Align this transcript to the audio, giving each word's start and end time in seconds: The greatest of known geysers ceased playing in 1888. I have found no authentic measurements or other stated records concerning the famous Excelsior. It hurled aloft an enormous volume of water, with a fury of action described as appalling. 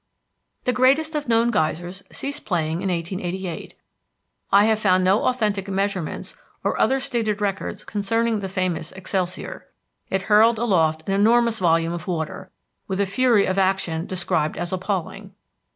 The 0.63 0.73
greatest 0.73 1.13
of 1.13 1.27
known 1.27 1.51
geysers 1.51 2.01
ceased 2.11 2.43
playing 2.43 2.81
in 2.81 2.89
1888. 2.89 3.75
I 4.51 4.65
have 4.65 4.79
found 4.79 5.03
no 5.03 5.25
authentic 5.25 5.67
measurements 5.69 6.35
or 6.63 6.75
other 6.81 6.99
stated 6.99 7.39
records 7.39 7.83
concerning 7.83 8.39
the 8.39 8.49
famous 8.49 8.91
Excelsior. 8.93 9.67
It 10.09 10.23
hurled 10.23 10.57
aloft 10.57 11.07
an 11.07 11.13
enormous 11.13 11.59
volume 11.59 11.93
of 11.93 12.07
water, 12.07 12.49
with 12.87 12.99
a 12.99 13.05
fury 13.05 13.45
of 13.45 13.59
action 13.59 14.07
described 14.07 14.57
as 14.57 14.73
appalling. 14.73 15.35